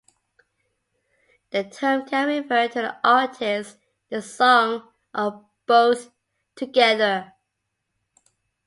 The 1.51 1.63
term 1.65 2.07
can 2.07 2.27
refer 2.27 2.67
to 2.69 2.73
the 2.73 3.07
artist, 3.07 3.77
the 4.09 4.19
song, 4.23 4.89
or 5.13 5.45
both 5.67 6.09
together. 6.55 7.33